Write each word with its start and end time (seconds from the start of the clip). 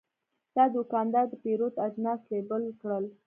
دا 0.55 0.65
دوکاندار 0.75 1.25
د 1.29 1.33
پیرود 1.43 1.73
اجناس 1.85 2.21
لیبل 2.31 2.63
کړل. 2.81 3.03